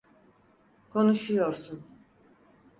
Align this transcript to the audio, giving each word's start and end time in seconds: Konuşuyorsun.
Konuşuyorsun. 0.89 1.85